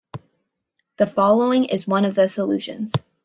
[0.97, 2.93] The following is one of the solutions.